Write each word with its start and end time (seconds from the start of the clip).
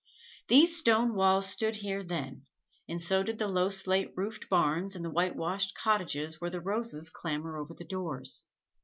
These 0.47 0.75
stone 0.79 1.13
walls 1.13 1.45
stood 1.47 1.75
here 1.75 2.01
then, 2.01 2.47
and 2.89 2.99
so 2.99 3.21
did 3.21 3.37
the 3.37 3.47
low 3.47 3.69
slate 3.69 4.11
roofed 4.15 4.49
barns 4.49 4.95
and 4.95 5.05
the 5.05 5.11
whitewashed 5.11 5.75
cottages 5.75 6.41
where 6.41 6.49
the 6.49 6.59
roses 6.59 7.11
clamber 7.11 7.55
over 7.55 7.75
the 7.75 7.85
doors. 7.85 8.45